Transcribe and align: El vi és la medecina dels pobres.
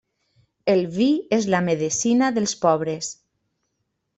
El 0.73 0.79
vi 0.95 1.09
és 1.37 1.45
la 1.55 1.61
medecina 1.67 2.33
dels 2.39 2.57
pobres. 2.65 3.13